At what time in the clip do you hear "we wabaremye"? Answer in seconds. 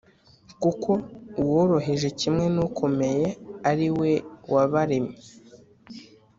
3.99-5.17